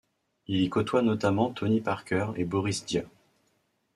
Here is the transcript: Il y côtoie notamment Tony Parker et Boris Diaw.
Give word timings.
Il 0.47 0.61
y 0.61 0.67
côtoie 0.71 1.03
notamment 1.03 1.53
Tony 1.53 1.79
Parker 1.79 2.29
et 2.35 2.43
Boris 2.43 2.87
Diaw. 2.87 3.03